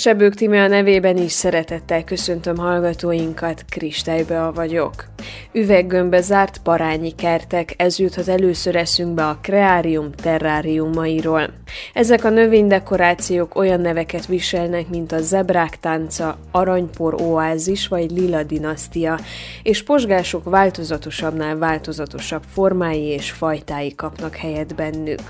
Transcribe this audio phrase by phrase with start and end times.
[0.00, 5.04] Sebők a nevében is szeretettel köszöntöm hallgatóinkat, Kristálybe vagyok.
[5.52, 11.50] Üveggömbbe zárt parányi kertek, ez juthat először eszünkbe a kreárium terráriumairól.
[11.92, 19.18] Ezek a növénydekorációk olyan neveket viselnek, mint a zebrák tánca, aranypor oázis vagy lila dinasztia,
[19.62, 25.20] és posgások változatosabbnál változatosabb formái és fajtái kapnak helyet bennük.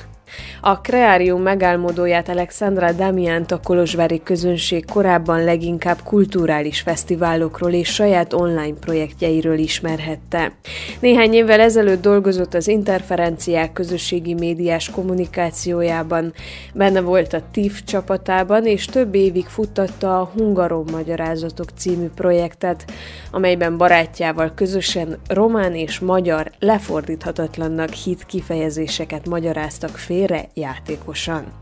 [0.61, 8.75] A kreárium megálmodóját Alexandra Damiant a Kolozsvári közönség korábban leginkább kulturális fesztiválokról és saját online
[8.81, 10.53] projektjeiről ismerhette.
[11.01, 16.33] Néhány évvel ezelőtt dolgozott az interferenciák közösségi médiás kommunikációjában,
[16.75, 22.85] benne volt a TIF csapatában, és több évig futtatta a Hungarom Magyarázatok című projektet,
[23.31, 31.53] amelyben barátjával közösen román és magyar lefordíthatatlannak hit kifejezéseket magyaráztak fél félre játékosan.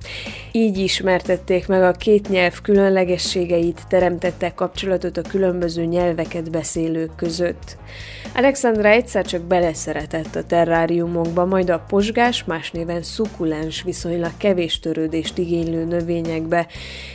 [0.53, 7.77] Így ismertették meg a két nyelv különlegességeit, teremtettek kapcsolatot a különböző nyelveket beszélők között.
[8.35, 15.39] Alexandra egyszer csak beleszeretett a terráriumokba, majd a posgás, más néven szukulens, viszonylag kevés törődést
[15.39, 16.67] igénylő növényekbe,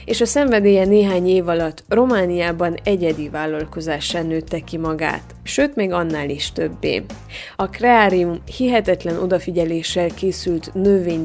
[0.05, 6.29] és a szenvedélye néhány év alatt Romániában egyedi vállalkozással nőtte ki magát, sőt még annál
[6.29, 7.03] is többé.
[7.55, 10.71] A kreárium hihetetlen odafigyeléssel készült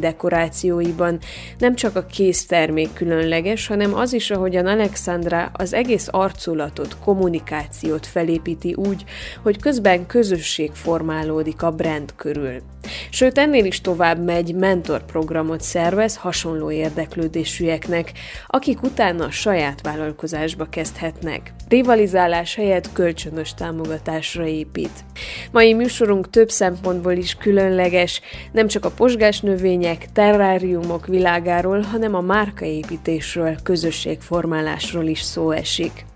[0.08, 1.18] növénydekorációiban
[1.58, 8.74] nem csak a késztermék különleges, hanem az is, ahogyan Alexandra az egész arculatot, kommunikációt felépíti
[8.74, 9.04] úgy,
[9.42, 12.62] hogy közben közösség formálódik a brand körül.
[13.10, 18.12] Sőt, ennél is tovább megy, mentorprogramot szervez hasonló érdeklődésűeknek,
[18.46, 21.52] akik utána saját vállalkozásba kezdhetnek.
[21.68, 25.04] Rivalizálás helyett kölcsönös támogatásra épít.
[25.52, 28.20] Mai műsorunk több szempontból is különleges,
[28.52, 36.07] nem csak a posgás növények, terráriumok világáról, hanem a márkaépítésről, közösségformálásról is szó esik.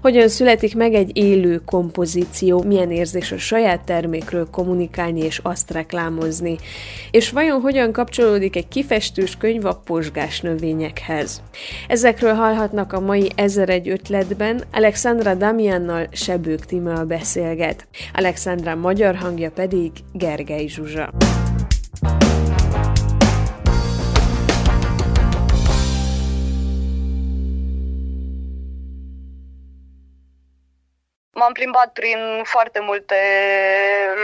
[0.00, 6.56] Hogyan születik meg egy élő kompozíció, milyen érzés a saját termékről kommunikálni és azt reklámozni,
[7.10, 11.42] és vajon hogyan kapcsolódik egy kifestős könyv a posgás növényekhez.
[11.88, 17.86] Ezekről hallhatnak a mai egy ötletben, Alexandra Damiannal Sebők Timea beszélget.
[18.14, 21.10] Alexandra magyar hangja pedig Gergely Zsuzsa.
[31.38, 33.18] M-am plimbat prin foarte multe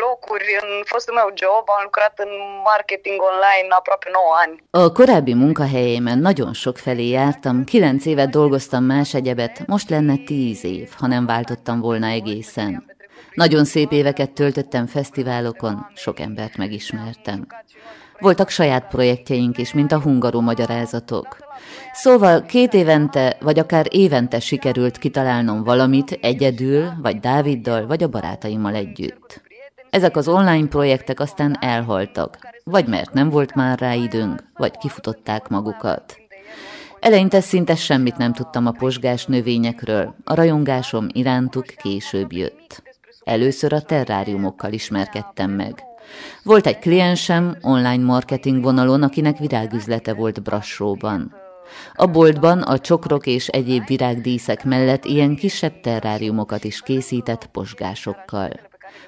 [0.00, 2.32] locuri în fostul meu job, am lucrat în
[2.64, 4.54] marketing online aproape 9 ani.
[4.70, 10.64] A korábbi munkahelyemen nagyon sok felé jártam, kilenc évet dolgoztam más egyebet, most lenne tíz
[10.64, 12.84] év, ha nem váltottam volna egészen.
[13.34, 17.46] Nagyon szép éveket töltöttem fesztiválokon, sok embert megismertem.
[18.22, 21.36] Voltak saját projektjeink is, mint a hungaró magyarázatok.
[21.92, 28.74] Szóval két évente, vagy akár évente sikerült kitalálnom valamit egyedül, vagy Dáviddal, vagy a barátaimmal
[28.74, 29.42] együtt.
[29.90, 35.48] Ezek az online projektek aztán elhaltak, vagy mert nem volt már rá időnk, vagy kifutották
[35.48, 36.16] magukat.
[37.00, 42.82] Eleinte szinte semmit nem tudtam a posgás növényekről, a rajongásom irántuk később jött.
[43.24, 45.90] Először a terráriumokkal ismerkedtem meg.
[46.42, 51.34] Volt egy kliensem online marketing vonalon, akinek virágüzlete volt Brassóban.
[51.94, 58.50] A boltban a csokrok és egyéb virágdíszek mellett ilyen kisebb terráriumokat is készített posgásokkal.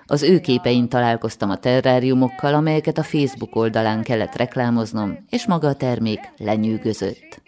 [0.07, 5.75] Az ő képein találkoztam a terráriumokkal, amelyeket a Facebook oldalán kellett reklámoznom, és maga a
[5.75, 7.43] termék lenyűgözött.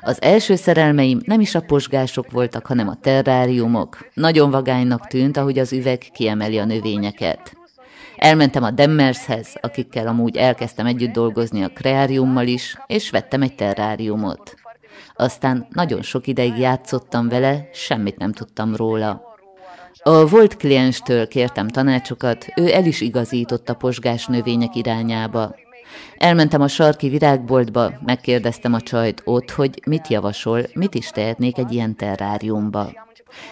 [0.00, 3.98] Az első szerelmeim nem is a posgások voltak, hanem a terráriumok.
[4.14, 7.57] Nagyon vagánynak tűnt, ahogy az üveg kiemeli a növényeket.
[8.18, 14.54] Elmentem a Demmershez, akikkel amúgy elkezdtem együtt dolgozni a kreáriummal is, és vettem egy terráriumot.
[15.14, 19.22] Aztán nagyon sok ideig játszottam vele, semmit nem tudtam róla.
[20.02, 25.54] A volt klienstől kértem tanácsokat, ő el is igazított a posgás növények irányába.
[26.16, 31.72] Elmentem a sarki virágboltba, megkérdeztem a csajt ott, hogy mit javasol, mit is tehetnék egy
[31.72, 33.07] ilyen terráriumba.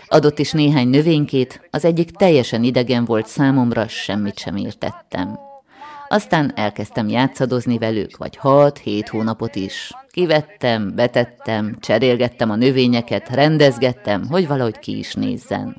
[0.08, 5.38] Adott is néhány növénykét, az egyik teljesen idegen volt számomra, semmit sem értettem.
[6.08, 9.92] Aztán elkezdtem játszadozni velük, vagy hat-hét hónapot is.
[10.10, 15.76] Kivettem, betettem, cserélgettem a növényeket, rendezgettem, hogy valahogy ki is nézzen.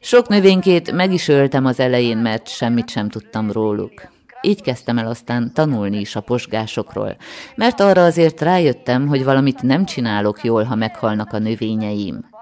[0.00, 4.12] Sok növénykét meg is öltem az elején, mert semmit sem tudtam róluk.
[4.40, 7.16] Így kezdtem el aztán tanulni is a posgásokról,
[7.54, 12.32] mert arra azért rájöttem, hogy valamit nem csinálok jól, ha meghalnak a növényeim.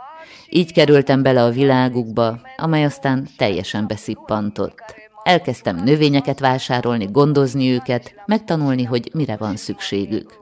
[0.55, 4.95] Így kerültem bele a világukba, amely aztán teljesen beszippantott.
[5.23, 10.35] Elkezdtem növényeket vásárolni, gondozni őket, megtanulni, hogy mire van szükségük.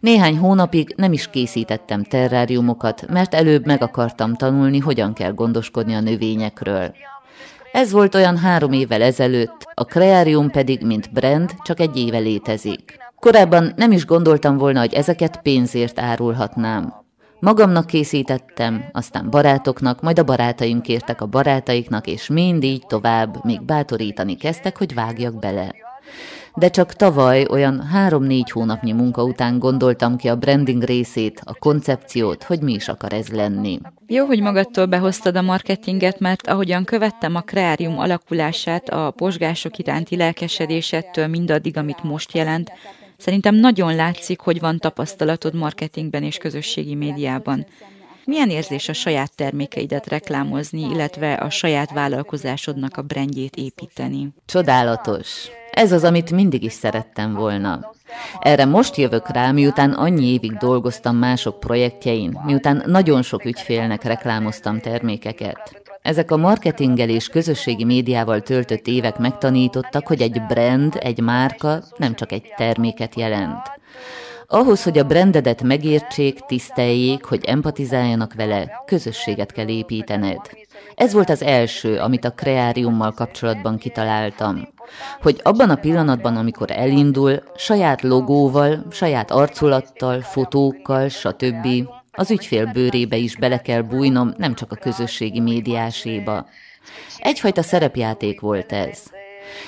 [0.00, 6.00] Néhány hónapig nem is készítettem terráriumokat, mert előbb meg akartam tanulni, hogyan kell gondoskodni a
[6.00, 6.94] növényekről.
[7.72, 12.96] Ez volt olyan három évvel ezelőtt, a kreárium pedig, mint brand, csak egy éve létezik.
[13.20, 17.06] Korábban nem is gondoltam volna, hogy ezeket pénzért árulhatnám.
[17.40, 24.36] Magamnak készítettem, aztán barátoknak, majd a barátaim kértek a barátaiknak, és mindig tovább, még bátorítani
[24.36, 25.74] kezdtek, hogy vágjak bele
[26.58, 32.42] de csak tavaly olyan három-négy hónapnyi munka után gondoltam ki a branding részét, a koncepciót,
[32.42, 33.80] hogy mi is akar ez lenni.
[34.06, 40.16] Jó, hogy magadtól behoztad a marketinget, mert ahogyan követtem a kreárium alakulását, a posgások iránti
[40.16, 42.72] lelkesedésettől mindaddig, amit most jelent,
[43.18, 47.66] szerintem nagyon látszik, hogy van tapasztalatod marketingben és közösségi médiában.
[48.24, 54.28] Milyen érzés a saját termékeidet reklámozni, illetve a saját vállalkozásodnak a brandjét építeni?
[54.46, 55.48] Csodálatos.
[55.70, 57.92] Ez az, amit mindig is szerettem volna.
[58.40, 64.80] Erre most jövök rá, miután annyi évig dolgoztam mások projektjein, miután nagyon sok ügyfélnek reklámoztam
[64.80, 65.87] termékeket.
[66.02, 72.14] Ezek a marketinggel és közösségi médiával töltött évek megtanítottak, hogy egy brand, egy márka nem
[72.14, 73.76] csak egy terméket jelent.
[74.50, 80.40] Ahhoz, hogy a brandedet megértsék, tiszteljék, hogy empatizáljanak vele, közösséget kell építened.
[80.94, 84.68] Ez volt az első, amit a kreáriummal kapcsolatban kitaláltam.
[85.22, 91.66] Hogy abban a pillanatban, amikor elindul, saját logóval, saját arculattal, fotókkal, stb.
[92.18, 96.46] Az ügyfél bőrébe is bele kell bújnom, nem csak a közösségi médiáséba.
[97.18, 99.02] Egyfajta szerepjáték volt ez.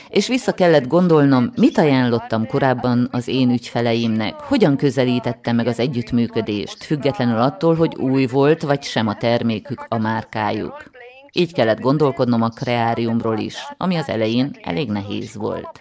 [0.09, 6.85] És vissza kellett gondolnom, mit ajánlottam korábban az én ügyfeleimnek, hogyan közelítettem meg az együttműködést,
[6.85, 10.91] függetlenül attól, hogy új volt, vagy sem a termékük, a márkájuk.
[11.33, 15.81] Így kellett gondolkodnom a kreáriumról is, ami az elején elég nehéz volt.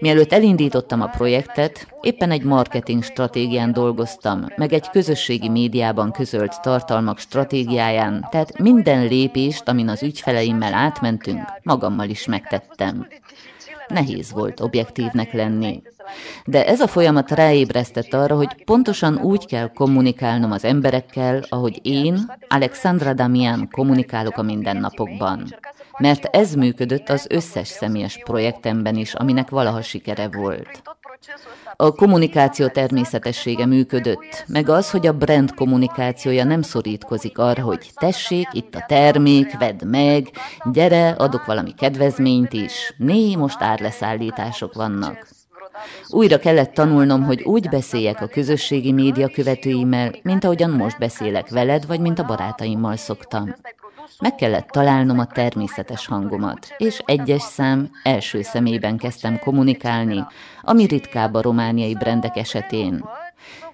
[0.00, 7.18] Mielőtt elindítottam a projektet, éppen egy marketing stratégián dolgoztam, meg egy közösségi médiában közölt tartalmak
[7.18, 13.06] stratégiáján, tehát minden lépést, amin az ügyfeleimmel átmentünk, magammal is megtettem.
[13.88, 15.82] Nehéz volt objektívnek lenni.
[16.44, 22.32] De ez a folyamat ráébresztett arra, hogy pontosan úgy kell kommunikálnom az emberekkel, ahogy én,
[22.48, 25.54] Alexandra Damian kommunikálok a mindennapokban.
[25.98, 30.82] Mert ez működött az összes személyes projektemben is, aminek valaha sikere volt.
[31.76, 38.48] A kommunikáció természetessége működött, meg az, hogy a brand kommunikációja nem szorítkozik arra, hogy tessék,
[38.52, 40.30] itt a termék, vedd meg,
[40.72, 45.28] gyere, adok valami kedvezményt is, né, most árleszállítások vannak.
[46.08, 51.86] Újra kellett tanulnom, hogy úgy beszéljek a közösségi média követőimmel, mint ahogyan most beszélek veled,
[51.86, 53.54] vagy mint a barátaimmal szoktam.
[54.20, 60.26] Meg kellett találnom a természetes hangomat, és egyes szám első szemében kezdtem kommunikálni,
[60.62, 63.04] ami ritkább a romániai brendek esetén.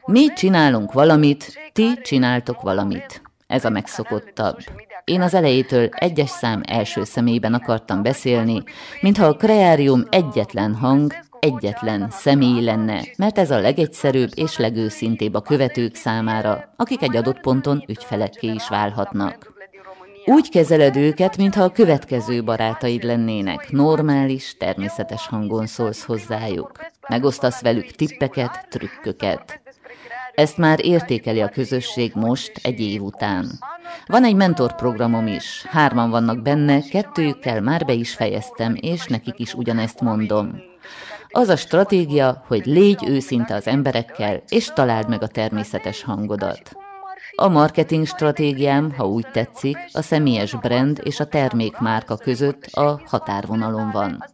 [0.04, 3.22] Mi csinálunk valamit, ti csináltok valamit.
[3.46, 4.58] Ez a megszokottabb.
[5.04, 8.62] Én az elejétől egyes szám első személyben akartam beszélni,
[9.00, 15.40] mintha a kreárium egyetlen hang, egyetlen személy lenne, mert ez a legegyszerűbb és legőszintébb a
[15.40, 19.51] követők számára, akik egy adott ponton ügyfelekké is válhatnak.
[20.24, 23.70] Úgy kezeled őket, mintha a következő barátaid lennének.
[23.70, 26.72] Normális, természetes hangon szólsz hozzájuk.
[27.08, 29.60] Megosztasz velük tippeket, trükköket.
[30.34, 33.46] Ezt már értékeli a közösség most, egy év után.
[34.06, 39.54] Van egy mentorprogramom is, hárman vannak benne, kettőjükkel már be is fejeztem, és nekik is
[39.54, 40.62] ugyanezt mondom.
[41.28, 46.81] Az a stratégia, hogy légy őszinte az emberekkel, és találd meg a természetes hangodat.
[47.36, 53.90] A marketing stratégiám, ha úgy tetszik, a személyes brand és a termékmárka között a határvonalon
[53.90, 54.24] van.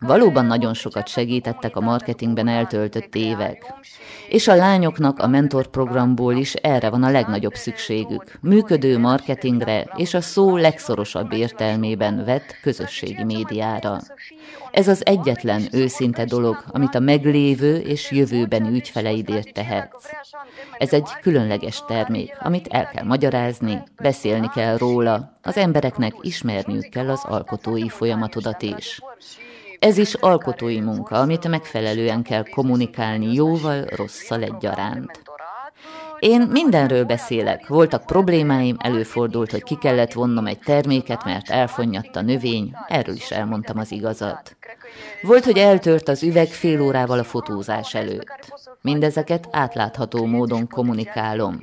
[0.00, 3.74] Valóban nagyon sokat segítettek a marketingben eltöltött évek.
[4.28, 8.38] És a lányoknak a mentorprogramból is erre van a legnagyobb szükségük.
[8.40, 14.00] Működő marketingre és a szó legszorosabb értelmében vett közösségi médiára.
[14.70, 20.10] Ez az egyetlen őszinte dolog, amit a meglévő és jövőbeni ügyfeleidért tehetsz.
[20.78, 27.10] Ez egy különleges termék, amit el kell magyarázni, beszélni kell róla, az embereknek ismerniük kell
[27.10, 29.00] az alkotói folyamatodat is.
[29.80, 35.22] Ez is alkotói munka, amit megfelelően kell kommunikálni jóval, rosszal egyaránt.
[36.18, 37.66] Én mindenről beszélek.
[37.66, 43.30] Voltak problémáim, előfordult, hogy ki kellett vonnom egy terméket, mert elfonnyadt a növény, erről is
[43.30, 44.56] elmondtam az igazat.
[45.22, 48.52] Volt, hogy eltört az üveg fél órával a fotózás előtt.
[48.82, 51.60] Mindezeket átlátható módon kommunikálom.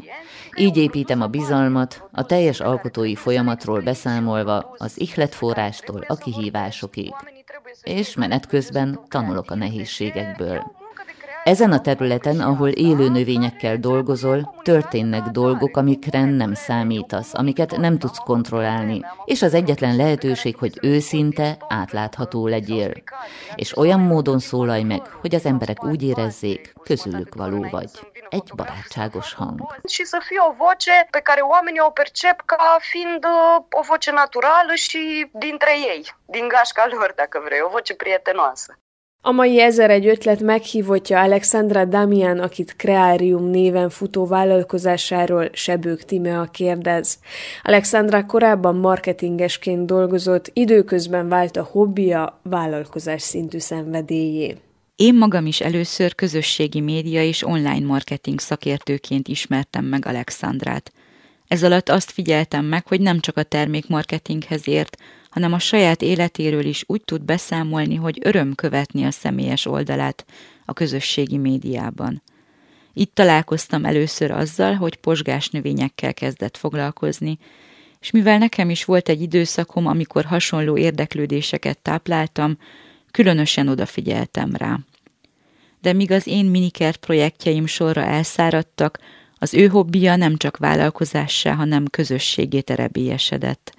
[0.55, 7.13] Így építem a bizalmat, a teljes alkotói folyamatról beszámolva, az ihletforrástól a kihívásokig.
[7.81, 10.71] És menet közben tanulok a nehézségekből.
[11.47, 18.17] Ezen a területen, ahol élő növényekkel dolgozol, történnek dolgok, amikre nem számítasz, amiket nem tudsz
[18.17, 22.91] kontrollálni, és az egyetlen lehetőség, hogy őszinte, átlátható legyél.
[23.55, 27.91] És olyan módon szólalj meg, hogy az emberek úgy érezzék, közülük való vagy.
[28.29, 29.61] Egy barátságos hang.
[29.87, 34.11] Și să fie o voce pe care oamenii o percep ca fiind uh, o voce
[34.11, 38.77] naturală și dintre ei, din gașca lor, dacă vrei, o voce prietenoasă.
[39.27, 46.43] A mai ezer egy ötlet meghívottja Alexandra Damian, akit Kreárium néven futó vállalkozásáról Sebők Timea
[46.43, 47.19] kérdez.
[47.63, 54.57] Alexandra korábban marketingesként dolgozott, időközben vált a hobbija vállalkozás szintű szenvedélyé.
[54.95, 60.91] Én magam is először közösségi média és online marketing szakértőként ismertem meg Alexandrát.
[61.47, 64.97] Ez alatt azt figyeltem meg, hogy nem csak a termékmarketinghez ért,
[65.37, 70.25] hanem a saját életéről is úgy tud beszámolni, hogy öröm követni a személyes oldalát
[70.65, 72.21] a közösségi médiában.
[72.93, 77.37] Itt találkoztam először azzal, hogy posgás növényekkel kezdett foglalkozni,
[77.99, 82.57] és mivel nekem is volt egy időszakom, amikor hasonló érdeklődéseket tápláltam,
[83.11, 84.79] különösen odafigyeltem rá.
[85.81, 88.99] De míg az én minikert projektjeim sorra elszáradtak,
[89.39, 93.76] az ő hobbija nem csak vállalkozássá, hanem közösségé terebélyesedett.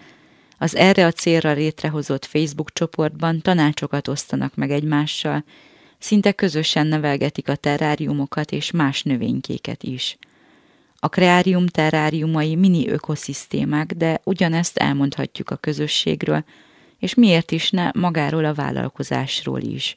[0.58, 5.44] Az erre a célra létrehozott Facebook csoportban tanácsokat osztanak meg egymással,
[5.98, 10.18] szinte közösen nevelgetik a terráriumokat és más növénykéket is.
[11.00, 16.44] A kreárium terráriumai mini ökoszisztémák, de ugyanezt elmondhatjuk a közösségről,
[16.98, 19.96] és miért is ne magáról a vállalkozásról is.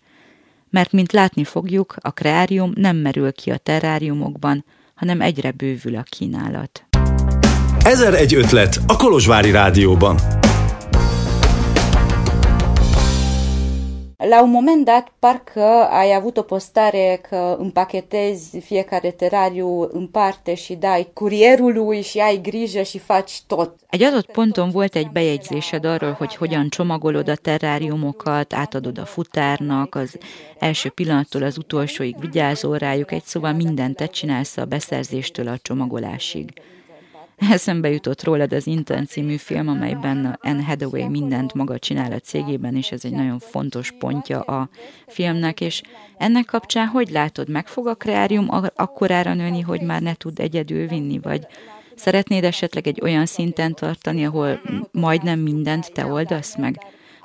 [0.70, 6.04] Mert, mint látni fogjuk, a kreárium nem merül ki a terráriumokban, hanem egyre bővül a
[6.04, 6.86] kínálat.
[7.84, 10.20] Ezer egy ötlet a Kolozsvári Rádióban.
[14.30, 20.54] La un moment dat, parcă ai avut o postare că împachetezi fiecare terariu în parte
[20.56, 23.76] și dai curierului și ai grijă și faci tot.
[23.90, 29.96] Egy adott ponton volt egy bejegyzésed arról, hogy hogyan csomagolod a terráriumokat, átadod a futárnak,
[29.96, 30.18] az
[30.60, 36.54] első pillanattól az utolsóig vigyázol rájuk, egy szóval mindent te csinálsz a beszerzéstől a csomagolásig.
[37.50, 42.76] Eszembe jutott rólad az Intern című film, amelyben Anne Hathaway mindent maga csinál a cégében,
[42.76, 44.70] és ez egy nagyon fontos pontja a
[45.08, 45.82] filmnek, és
[46.18, 50.88] ennek kapcsán hogy látod, meg fog a kreárium akkorára nőni, hogy már ne tud egyedül
[50.88, 51.48] vinni, vagy
[51.96, 56.80] szeretnéd esetleg egy olyan szinten tartani, ahol majdnem mindent te oldasz meg?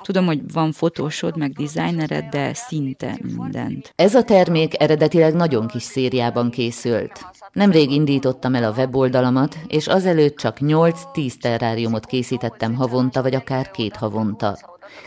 [0.07, 3.93] Tudom, hogy van fotósod, meg designered, de szinte mindent.
[3.95, 7.25] Ez a termék eredetileg nagyon kis szériában készült.
[7.53, 13.95] Nemrég indítottam el a weboldalamat, és azelőtt csak 8-10 terráriumot készítettem havonta, vagy akár két
[13.95, 14.57] havonta.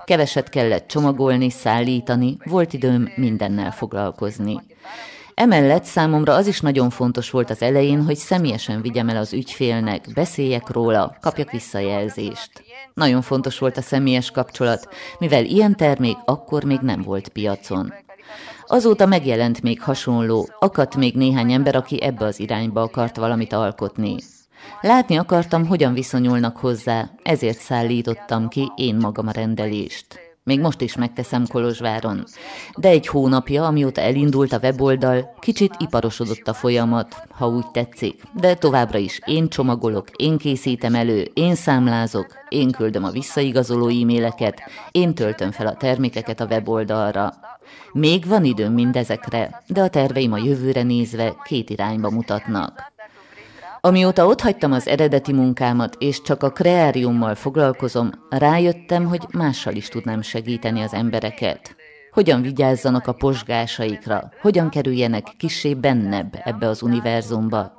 [0.05, 4.61] Keveset kellett csomagolni, szállítani, volt időm mindennel foglalkozni.
[5.41, 10.07] Emellett számomra az is nagyon fontos volt az elején, hogy személyesen vigyem el az ügyfélnek,
[10.15, 12.51] beszéljek róla, kapjak visszajelzést.
[12.95, 17.93] Nagyon fontos volt a személyes kapcsolat, mivel ilyen termék akkor még nem volt piacon.
[18.67, 24.17] Azóta megjelent még hasonló, akadt még néhány ember, aki ebbe az irányba akart valamit alkotni.
[24.81, 30.30] Látni akartam, hogyan viszonyulnak hozzá, ezért szállítottam ki én magam a rendelést.
[30.51, 32.25] Még most is megteszem Kolozsváron.
[32.77, 38.23] De egy hónapja, amióta elindult a weboldal, kicsit iparosodott a folyamat, ha úgy tetszik.
[38.33, 44.63] De továbbra is én csomagolok, én készítem elő, én számlázok, én küldöm a visszaigazoló e-maileket,
[44.91, 47.33] én töltöm fel a termékeket a weboldalra.
[47.93, 52.93] Még van időm mindezekre, de a terveim a jövőre nézve két irányba mutatnak.
[53.83, 60.23] Amióta otthagytam az eredeti munkámat, és csak a kreáriummal foglalkozom, rájöttem, hogy mással is tudnám
[60.23, 61.77] segíteni az embereket.
[62.11, 67.73] Hogyan vigyázzanak a posgásaikra, hogyan kerüljenek kissé bennebb ebbe az univerzumba.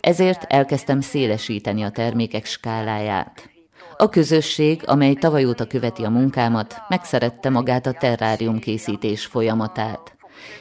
[0.00, 3.50] Ezért elkezdtem szélesíteni a termékek skáláját.
[3.96, 10.16] A közösség, amely tavaly óta követi a munkámat, megszerette magát a terrárium készítés folyamatát.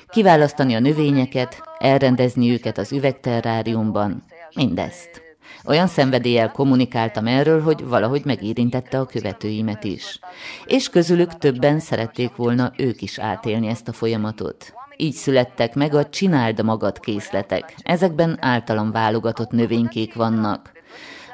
[0.08, 4.24] Kiválasztani a növényeket, elrendezni őket az üvegterráriumban,
[4.56, 5.24] mindezt.
[5.66, 10.20] Olyan szenvedéllyel kommunikáltam erről, hogy valahogy megérintette a követőimet is.
[10.66, 14.74] És közülük többen szerették volna ők is átélni ezt a folyamatot.
[14.98, 17.76] Így születtek meg a Csináld magad készletek.
[17.84, 20.72] Ezekben általam válogatott növénykék vannak.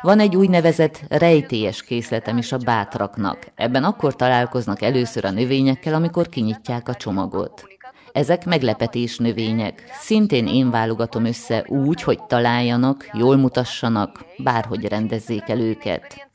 [0.01, 3.37] Van egy úgynevezett rejtélyes készletem is a bátraknak.
[3.55, 7.70] Ebben akkor találkoznak először a növényekkel, amikor kinyitják a csomagot.
[8.13, 9.83] Ezek meglepetés növények.
[9.99, 16.29] Szintén én válogatom össze úgy, hogy találjanak, jól mutassanak, bárhogy rendezzék el őket.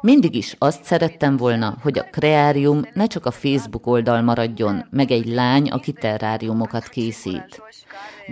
[0.00, 5.10] Mindig is azt szerettem volna, hogy a kreárium ne csak a Facebook oldal maradjon, meg
[5.10, 7.62] egy lány, aki terráriumokat készít.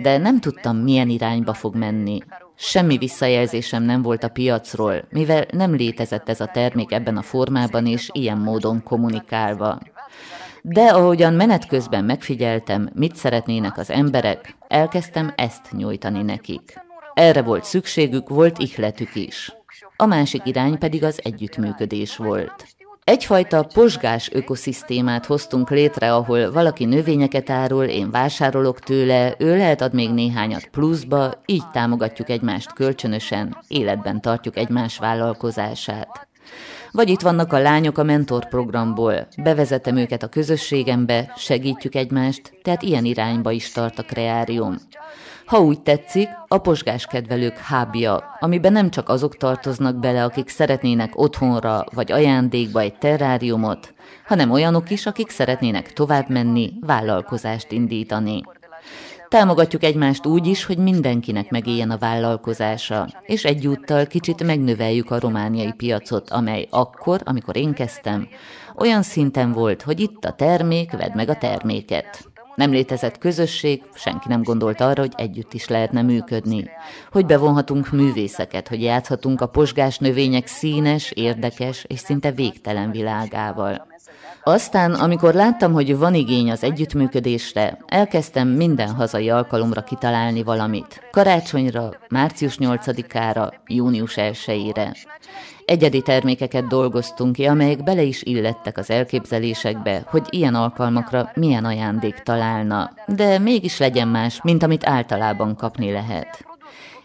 [0.01, 2.19] De nem tudtam, milyen irányba fog menni.
[2.55, 7.85] Semmi visszajelzésem nem volt a piacról, mivel nem létezett ez a termék ebben a formában
[7.85, 9.79] és ilyen módon kommunikálva.
[10.67, 16.81] De ahogyan menet közben megfigyeltem, mit szeretnének az emberek, elkezdtem ezt nyújtani nekik.
[17.13, 19.53] Erre volt szükségük, volt ihletük is.
[19.95, 22.65] A másik irány pedig az együttműködés volt.
[23.03, 29.93] Egyfajta posgás ökoszisztémát hoztunk létre, ahol valaki növényeket árul, én vásárolok tőle, ő lehet ad
[29.93, 36.27] még néhányat pluszba, így támogatjuk egymást kölcsönösen, életben tartjuk egymás vállalkozását.
[36.95, 42.81] Vagy itt vannak a lányok a mentor programból, bevezetem őket a közösségembe, segítjük egymást, tehát
[42.81, 44.77] ilyen irányba is tart a kreárium.
[45.45, 51.85] Ha úgy tetszik, a posgáskedvelők hábja, amiben nem csak azok tartoznak bele, akik szeretnének otthonra
[51.93, 53.93] vagy ajándékba egy terráriumot,
[54.25, 58.43] hanem olyanok is, akik szeretnének tovább menni, vállalkozást indítani.
[59.35, 65.73] Támogatjuk egymást úgy is, hogy mindenkinek megéljen a vállalkozása, és egyúttal kicsit megnöveljük a romániai
[65.73, 68.27] piacot, amely akkor, amikor én kezdtem,
[68.75, 72.29] olyan szinten volt, hogy itt a termék, vedd meg a terméket.
[72.55, 76.69] Nem létezett közösség, senki nem gondolt arra, hogy együtt is lehetne működni.
[77.11, 83.87] Hogy bevonhatunk művészeket, hogy játszhatunk a posgás növények színes, érdekes és szinte végtelen világával.
[84.47, 91.01] Aztán, amikor láttam, hogy van igény az együttműködésre, elkezdtem minden hazai alkalomra kitalálni valamit.
[91.11, 94.95] Karácsonyra, március 8-ára, június 1-ére.
[95.65, 102.15] Egyedi termékeket dolgoztunk ki, amelyek bele is illettek az elképzelésekbe, hogy ilyen alkalmakra milyen ajándék
[102.15, 106.54] találna, de mégis legyen más, mint amit általában kapni lehet.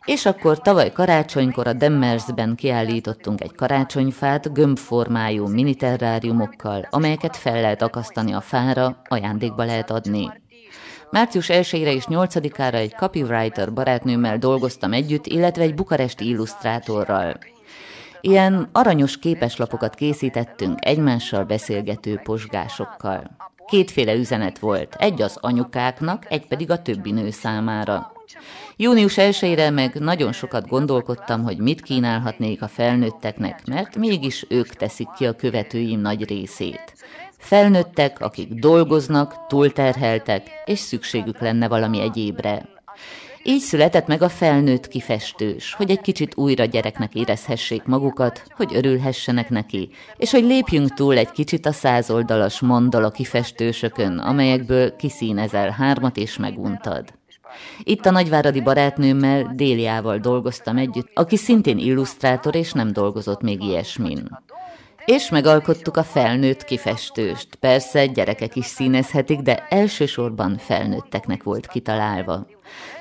[0.05, 8.33] És akkor tavaly karácsonykor a Demmersben kiállítottunk egy karácsonyfát gömbformájú miniterráriumokkal, amelyeket fel lehet akasztani
[8.33, 10.31] a fára, ajándékba lehet adni.
[11.11, 17.39] Március 1-ére és 8-ára egy copywriter barátnőmmel dolgoztam együtt, illetve egy bukaresti illusztrátorral.
[18.21, 23.37] Ilyen aranyos képeslapokat készítettünk egymással beszélgető posgásokkal.
[23.67, 28.13] Kétféle üzenet volt, egy az anyukáknak, egy pedig a többi nő számára.
[28.77, 35.09] Június 1 meg nagyon sokat gondolkodtam, hogy mit kínálhatnék a felnőtteknek, mert mégis ők teszik
[35.17, 36.95] ki a követőim nagy részét.
[37.39, 42.69] Felnőttek, akik dolgoznak, túlterheltek, és szükségük lenne valami egyébre.
[43.43, 49.49] Így született meg a felnőtt kifestős, hogy egy kicsit újra gyereknek érezhessék magukat, hogy örülhessenek
[49.49, 56.37] neki, és hogy lépjünk túl egy kicsit a százoldalas mandala kifestősökön, amelyekből kiszínezel hármat és
[56.37, 57.20] meguntad.
[57.83, 64.39] Itt a nagyváradi barátnőmmel, Déliával dolgoztam együtt, aki szintén illusztrátor és nem dolgozott még ilyesmin.
[65.11, 67.55] És megalkottuk a felnőtt kifestőst.
[67.55, 72.47] Persze gyerekek is színezhetik, de elsősorban felnőtteknek volt kitalálva.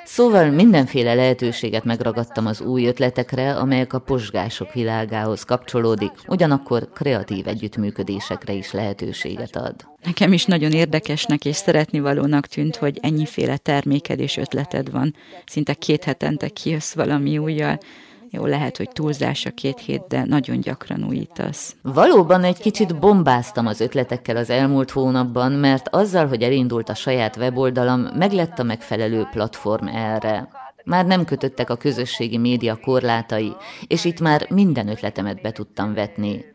[0.05, 8.53] Szóval mindenféle lehetőséget megragadtam az új ötletekre, amelyek a posgások világához kapcsolódik, ugyanakkor kreatív együttműködésekre
[8.53, 9.75] is lehetőséget ad.
[10.03, 15.15] Nekem is nagyon érdekesnek és szeretnivalónak tűnt, hogy ennyiféle terméked és ötleted van.
[15.45, 17.79] Szinte két hetente kijössz valami újjal.
[18.31, 21.75] Jó, lehet, hogy túlzás a két hét, de nagyon gyakran újítasz.
[21.81, 27.37] Valóban egy kicsit bombáztam az ötletekkel az elmúlt hónapban, mert azzal, hogy elindult a saját
[27.37, 30.49] weboldalam, meglett a megfelelő platform erre.
[30.85, 33.55] Már nem kötöttek a közösségi média korlátai,
[33.87, 36.45] és itt már minden ötletemet be tudtam vetni.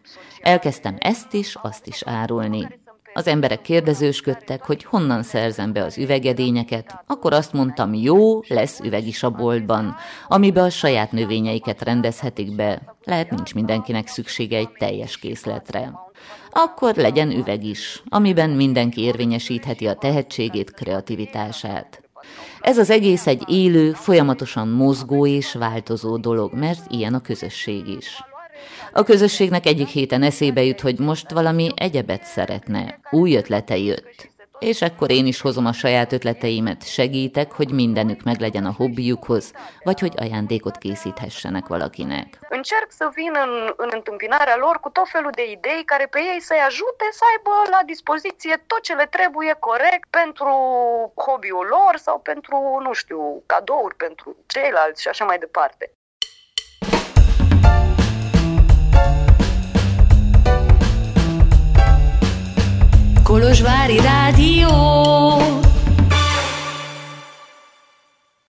[0.40, 2.82] Elkezdtem ezt is, azt is árulni.
[3.16, 9.07] Az emberek kérdezősködtek, hogy honnan szerzem be az üvegedényeket, akkor azt mondtam, jó, lesz üveg
[9.07, 9.96] is a boltban,
[10.29, 12.96] amibe a saját növényeiket rendezhetik be.
[13.05, 15.92] Lehet nincs mindenkinek szüksége egy teljes készletre.
[16.50, 22.03] Akkor legyen üveg is, amiben mindenki érvényesítheti a tehetségét, kreativitását.
[22.61, 28.22] Ez az egész egy élő, folyamatosan mozgó és változó dolog, mert ilyen a közösség is.
[28.92, 32.98] A közösségnek egyik héten eszébe jut, hogy most valami egyebet szeretne.
[33.11, 34.33] Új ötlete jött.
[34.59, 40.00] És akkor én is hozom a saját ötleteimet, segítek, hogy mindenük meglegyen a hobbiukhoz, vagy
[40.00, 42.38] hogy ajándékot készíthessenek valakinek.
[42.48, 45.07] Încerc să vin în, în întâmpinarea cu tot
[45.53, 50.53] idei care pe ei să-i ajute să aibă la dispoziție tot trebuie corect pentru
[51.16, 55.90] hobby-ul lor sau pentru, nu știu, cadouri pentru ceilalți și așa mai departe.
[63.35, 64.68] Kolozsvári Rádió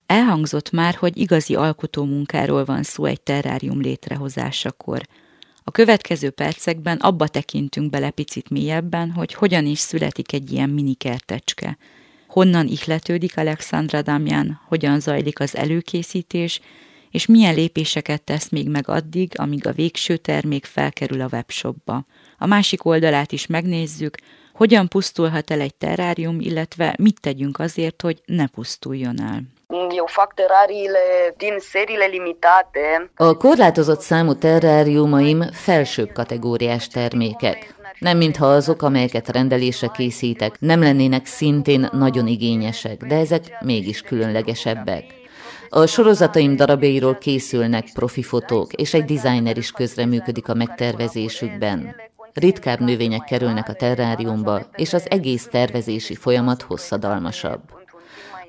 [0.06, 5.02] Elhangzott már, hogy igazi alkotómunkáról van szó egy terrárium létrehozásakor.
[5.63, 10.93] A következő percekben abba tekintünk bele picit mélyebben, hogy hogyan is születik egy ilyen mini
[10.93, 11.78] kertecske.
[12.28, 16.60] Honnan ihletődik Alexandra Damian, hogyan zajlik az előkészítés,
[17.12, 22.06] és milyen lépéseket tesz még meg addig, amíg a végső termék felkerül a webshopba.
[22.38, 24.17] A másik oldalát is megnézzük,
[24.56, 29.41] hogyan pusztulhat el egy terrárium, illetve mit tegyünk azért, hogy ne pusztuljon el.
[29.89, 31.00] Eu fac terariile
[31.38, 33.10] din seriile limitate.
[33.15, 37.76] A korlátozott számú terráriumaim felsőbb kategóriás termékek.
[38.00, 45.04] Nem mintha azok, amelyeket rendelésre készítek, nem lennének szintén nagyon igényesek, de ezek mégis különlegesebbek.
[45.70, 51.96] A sorozataim darabjairól készülnek profi fotók, és egy designer is közreműködik a megtervezésükben.
[52.36, 57.62] Ritkább növények kerülnek a terráriumba, és az egész tervezési folyamat hosszadalmasabb.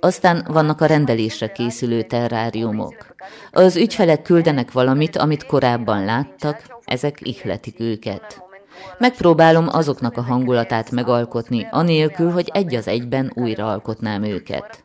[0.01, 3.15] Aztán vannak a rendelésre készülő terráriumok.
[3.53, 8.43] Az ügyfelek küldenek valamit, amit korábban láttak, ezek ihletik őket.
[8.99, 14.83] Megpróbálom azoknak a hangulatát megalkotni, anélkül, hogy egy az egyben újraalkotnám őket.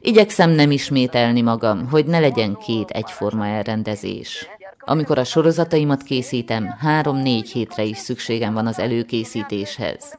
[0.00, 4.48] Igyekszem nem ismételni magam, hogy ne legyen két egyforma elrendezés.
[4.84, 10.18] Amikor a sorozataimat készítem, három-négy hétre is szükségem van az előkészítéshez.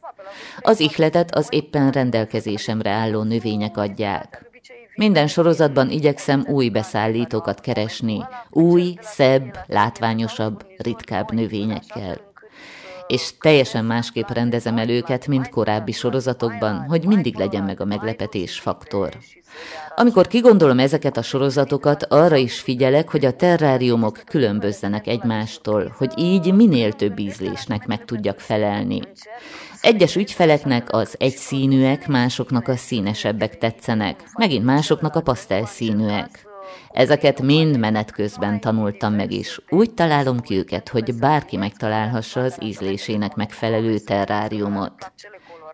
[0.62, 4.50] Az ihletet az éppen rendelkezésemre álló növények adják.
[4.96, 12.25] Minden sorozatban igyekszem új beszállítókat keresni, új, szebb, látványosabb, ritkább növényekkel.
[13.08, 18.60] És teljesen másképp rendezem el őket, mint korábbi sorozatokban, hogy mindig legyen meg a meglepetés
[18.60, 19.10] faktor.
[19.96, 26.54] Amikor kigondolom ezeket a sorozatokat, arra is figyelek, hogy a terráriumok különbözzenek egymástól, hogy így
[26.54, 29.02] minél több ízlésnek meg tudjak felelni.
[29.82, 36.48] Egyes ügyfeleknek az egyszínűek, másoknak a színesebbek tetszenek, megint másoknak a pasztelszínűek.
[36.92, 39.60] Ezeket mind menet közben tanultam meg is.
[39.70, 45.12] Úgy találom ki őket, hogy bárki megtalálhassa az ízlésének megfelelő terráriumot.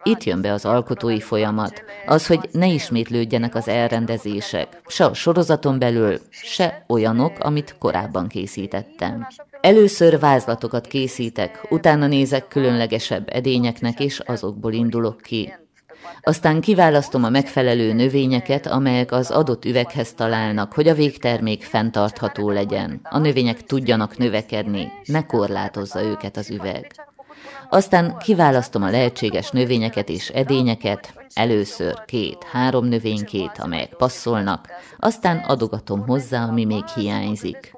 [0.04, 5.80] Itt jön be az alkotói folyamat, az, hogy ne ismétlődjenek az elrendezések, se a sorozaton
[5.80, 9.28] belül, se olyanok, amit korábban készítettem.
[9.62, 15.54] Először vázlatokat készítek, utána nézek különlegesebb edényeknek, és azokból indulok ki.
[16.22, 23.00] Aztán kiválasztom a megfelelő növényeket, amelyek az adott üveghez találnak, hogy a végtermék fenntartható legyen.
[23.04, 26.92] A növények tudjanak növekedni, ne korlátozza őket az üveg.
[27.70, 34.68] Aztán kiválasztom a lehetséges növényeket és edényeket, először két-három növénykét, amelyek passzolnak,
[35.00, 37.74] aztán adogatom hozzá, ami még hiányzik.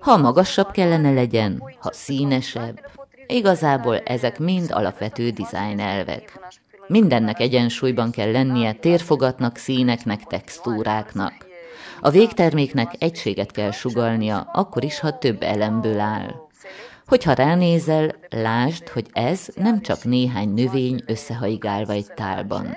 [0.00, 2.80] Ha magasabb kellene legyen, ha színesebb,
[3.26, 6.40] igazából ezek mind alapvető dizájn elvek.
[6.90, 11.32] Mindennek egyensúlyban kell lennie térfogatnak, színeknek, textúráknak.
[12.00, 16.34] A végterméknek egységet kell sugalnia, akkor is, ha több elemből áll.
[17.06, 22.76] Hogyha ránézel, lásd, hogy ez nem csak néhány növény összehaigálva egy tálban.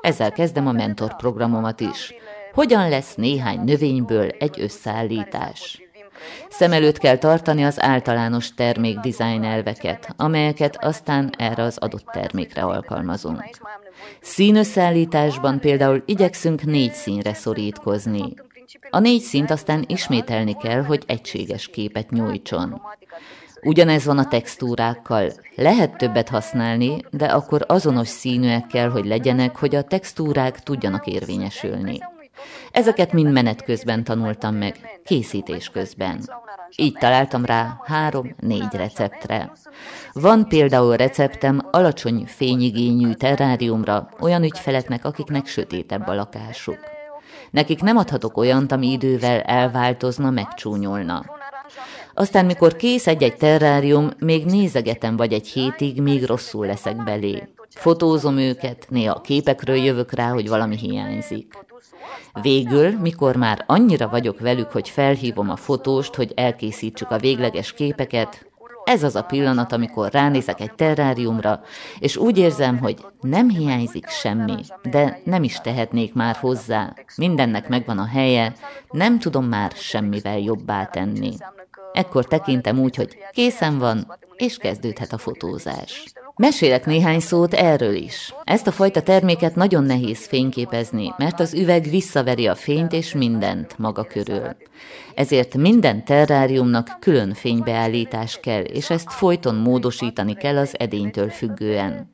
[0.00, 2.14] Ezzel kezdem a mentor programomat is.
[2.52, 5.83] Hogyan lesz néhány növényből egy összeállítás?
[6.48, 12.62] Szem előtt kell tartani az általános termék design elveket, amelyeket aztán erre az adott termékre
[12.62, 13.44] alkalmazunk.
[14.20, 18.34] Színösszállításban például igyekszünk négy színre szorítkozni.
[18.90, 22.82] A négy színt aztán ismételni kell, hogy egységes képet nyújtson.
[23.62, 25.32] Ugyanez van a textúrákkal.
[25.54, 31.98] Lehet többet használni, de akkor azonos színűek kell, hogy legyenek, hogy a textúrák tudjanak érvényesülni.
[32.70, 36.20] Ezeket mind menet közben tanultam meg, készítés közben.
[36.76, 39.52] Így találtam rá három-négy receptre.
[40.12, 46.78] Van például receptem alacsony fényigényű terráriumra olyan ügyfeleknek, akiknek sötétebb a lakásuk.
[47.50, 51.24] Nekik nem adhatok olyant, ami idővel elváltozna, megcsúnyolna.
[52.14, 57.48] Aztán, mikor kész egy-egy terrárium, még nézegetem vagy egy hétig, míg rosszul leszek belé.
[57.68, 61.54] Fotózom őket, néha a képekről jövök rá, hogy valami hiányzik.
[62.42, 68.46] Végül, mikor már annyira vagyok velük, hogy felhívom a fotóst, hogy elkészítsük a végleges képeket,
[68.84, 71.60] ez az a pillanat, amikor ránézek egy terráriumra,
[71.98, 76.94] és úgy érzem, hogy nem hiányzik semmi, de nem is tehetnék már hozzá.
[77.16, 78.52] Mindennek megvan a helye,
[78.90, 81.36] nem tudom már semmivel jobbá tenni.
[81.92, 86.04] Ekkor tekintem úgy, hogy készen van, és kezdődhet a fotózás.
[86.36, 88.34] Mesélek néhány szót erről is.
[88.44, 93.78] Ezt a fajta terméket nagyon nehéz fényképezni, mert az üveg visszaveri a fényt és mindent
[93.78, 94.56] maga körül.
[95.14, 102.10] Ezért minden terráriumnak külön fénybeállítás kell, és ezt folyton módosítani kell az edénytől függően.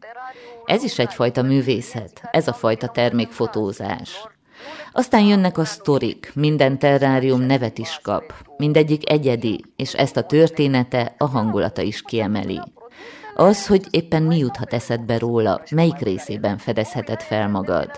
[0.64, 4.28] Ez is egyfajta művészet, ez a fajta termékfotózás.
[4.92, 11.14] Aztán jönnek a sztorik, minden terrárium nevet is kap, mindegyik egyedi, és ezt a története,
[11.18, 12.60] a hangulata is kiemeli.
[13.34, 17.90] Az, hogy éppen mi juthat eszedbe róla, melyik részében fedezheted fel magad.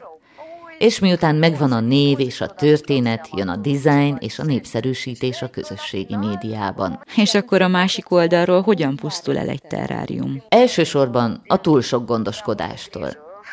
[0.79, 5.51] És miután megvan a név és a történet, jön a design és a népszerűsítés a
[5.51, 7.01] közösségi médiában.
[7.17, 10.43] És akkor a másik oldalról hogyan pusztul el egy terrárium?
[10.49, 13.09] Elsősorban a túl sok gondoskodástól.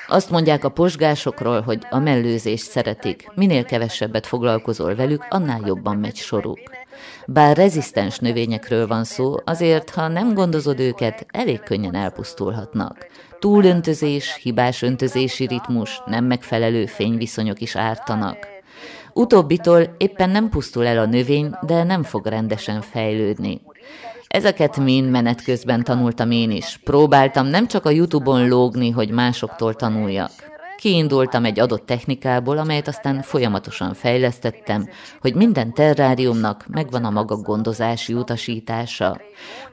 [0.07, 3.31] Azt mondják a posgásokról, hogy a mellőzést szeretik.
[3.35, 6.59] Minél kevesebbet foglalkozol velük, annál jobban megy soruk.
[7.25, 13.07] Bár rezisztens növényekről van szó, azért, ha nem gondozod őket, elég könnyen elpusztulhatnak.
[13.39, 18.47] Túlöntözés, hibás öntözési ritmus, nem megfelelő fényviszonyok is ártanak.
[19.13, 23.61] Utóbbitól éppen nem pusztul el a növény, de nem fog rendesen fejlődni.
[24.27, 26.79] Ezeket mind menet közben tanultam én is.
[26.83, 30.48] Próbáltam nem csak a Youtube-on lógni, hogy másoktól tanuljak.
[30.79, 34.89] Kiindultam egy adott technikából, amelyet aztán folyamatosan fejlesztettem,
[35.21, 39.21] hogy minden terráriumnak megvan a maga gondozási utasítása,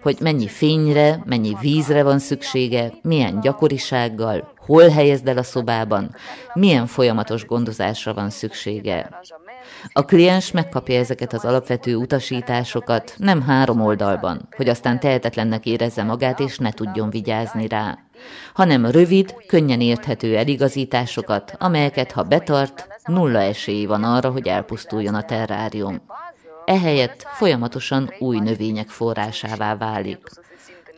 [0.02, 6.14] hogy mennyi fényre, mennyi vízre van szüksége, milyen gyakorisággal, hol helyezd el a szobában,
[6.54, 9.20] milyen folyamatos gondozásra van szüksége.
[9.92, 16.40] A kliens megkapja ezeket az alapvető utasításokat nem három oldalban, hogy aztán tehetetlennek érezze magát
[16.40, 17.98] és ne tudjon vigyázni rá,
[18.54, 25.22] hanem rövid, könnyen érthető eligazításokat, amelyeket ha betart, nulla esély van arra, hogy elpusztuljon a
[25.22, 26.02] terrárium.
[26.64, 30.18] Ehelyett folyamatosan új növények forrásává válik.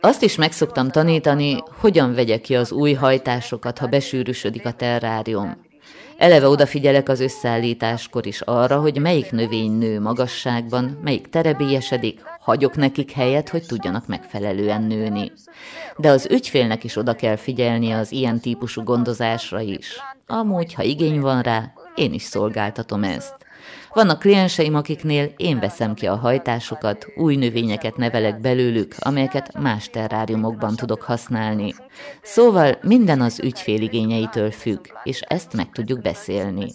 [0.01, 5.67] Azt is megszoktam tanítani, hogyan vegye ki az új hajtásokat, ha besűrűsödik a terrárium.
[6.19, 13.11] Eleve odafigyelek az összeállításkor is arra, hogy melyik növény nő magasságban, melyik terebélyesedik, hagyok nekik
[13.11, 15.31] helyet, hogy tudjanak megfelelően nőni.
[15.97, 19.97] De az ügyfélnek is oda kell figyelnie az ilyen típusú gondozásra is.
[20.27, 23.35] Amúgy, ha igény van rá, én is szolgáltatom ezt.
[23.93, 30.75] Vannak klienseim, akiknél én veszem ki a hajtásokat, új növényeket nevelek belőlük, amelyeket más terráriumokban
[30.75, 31.73] tudok használni.
[32.21, 36.71] Szóval minden az ügyfél igényeitől függ, és ezt meg tudjuk beszélni.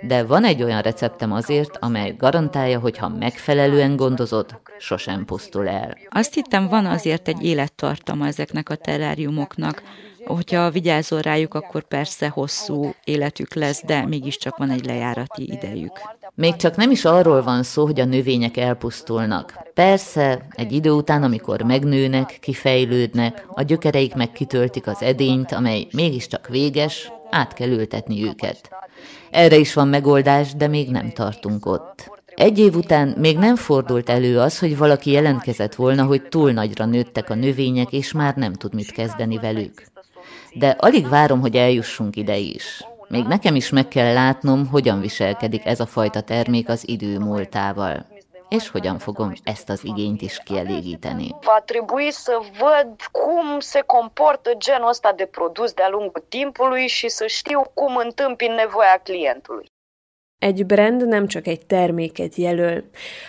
[0.00, 5.96] De van egy olyan receptem azért, amely garantálja, hogy ha megfelelően gondozod, sosem pusztul el.
[6.08, 9.82] Azt hittem, van azért egy élettartama ezeknek a terráriumoknak,
[10.24, 16.00] Hogyha vigyázol rájuk, akkor persze hosszú életük lesz, de mégiscsak van egy lejárati idejük.
[16.34, 19.54] Még csak nem is arról van szó, hogy a növények elpusztulnak.
[19.74, 26.48] Persze, egy idő után, amikor megnőnek, kifejlődnek, a gyökereik meg kitöltik az edényt, amely mégiscsak
[26.48, 28.70] véges, át kell ültetni őket.
[29.30, 32.10] Erre is van megoldás, de még nem tartunk ott.
[32.34, 36.84] Egy év után még nem fordult elő az, hogy valaki jelentkezett volna, hogy túl nagyra
[36.84, 39.90] nőttek a növények, és már nem tud mit kezdeni velük
[40.54, 42.84] de alig várom, hogy eljussunk ide is.
[43.08, 48.06] Még nekem is meg kell látnom, hogyan viselkedik ez a fajta termék az idő múltával
[48.50, 51.36] és hogyan fogom ezt az igényt is kielégíteni.
[51.40, 57.08] Va trebui să văd cum se comportă genul ăsta de produs de-a lungul timpului și
[57.08, 59.72] să știu cum întâmpin nevoia clientului.
[60.40, 62.82] Egy brand nem csak egy terméket jelöl.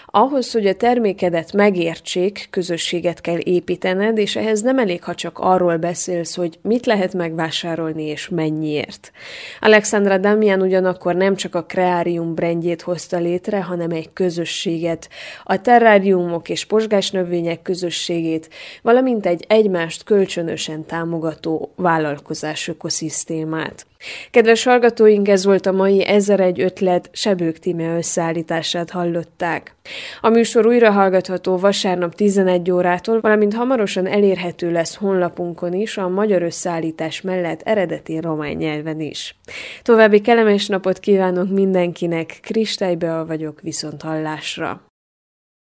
[0.06, 5.78] Ahhoz, hogy a termékedet megértsék, közösséget kell építened, és ehhez nem elég, ha csak arról
[5.78, 9.12] beszélsz, hogy mit lehet megvásárolni és mennyiért.
[9.60, 15.10] Alexandra Damian ugyanakkor nem csak a Kreárium brandjét hozta létre, hanem egy közösséget,
[15.44, 16.68] a terráriumok és
[17.12, 18.50] növények közösségét,
[18.82, 23.86] valamint egy egymást kölcsönösen támogató vállalkozás ökoszisztémát.
[24.32, 29.76] Kedves hallgatóink, ez volt a mai 1001 ötlet Sebők Tíme összeállítását hallották.
[30.22, 36.42] A műsor újra hallgatható vasárnap 11 órától, valamint hamarosan elérhető lesz honlapunkon is, a magyar
[36.42, 39.36] összeállítás mellett eredeti román nyelven is.
[39.82, 44.91] További kellemes napot kívánok mindenkinek, Kristálybeal vagyok viszont hallásra.